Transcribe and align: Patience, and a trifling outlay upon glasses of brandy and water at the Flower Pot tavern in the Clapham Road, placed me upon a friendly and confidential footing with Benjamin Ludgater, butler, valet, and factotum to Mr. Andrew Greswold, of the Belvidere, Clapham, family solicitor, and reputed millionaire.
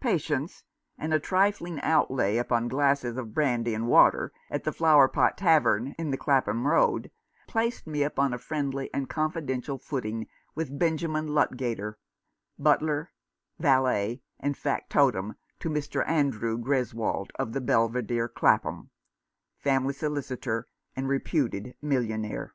Patience, 0.00 0.62
and 0.98 1.14
a 1.14 1.18
trifling 1.18 1.80
outlay 1.80 2.36
upon 2.36 2.68
glasses 2.68 3.16
of 3.16 3.32
brandy 3.32 3.72
and 3.72 3.88
water 3.88 4.30
at 4.50 4.64
the 4.64 4.72
Flower 4.72 5.08
Pot 5.08 5.38
tavern 5.38 5.94
in 5.98 6.10
the 6.10 6.18
Clapham 6.18 6.66
Road, 6.66 7.10
placed 7.48 7.86
me 7.86 8.02
upon 8.02 8.34
a 8.34 8.38
friendly 8.38 8.92
and 8.92 9.08
confidential 9.08 9.78
footing 9.78 10.26
with 10.54 10.78
Benjamin 10.78 11.28
Ludgater, 11.28 11.94
butler, 12.58 13.10
valet, 13.58 14.20
and 14.38 14.54
factotum 14.54 15.34
to 15.60 15.70
Mr. 15.70 16.06
Andrew 16.06 16.58
Greswold, 16.58 17.30
of 17.36 17.54
the 17.54 17.60
Belvidere, 17.62 18.28
Clapham, 18.28 18.90
family 19.56 19.94
solicitor, 19.94 20.68
and 20.94 21.08
reputed 21.08 21.74
millionaire. 21.80 22.52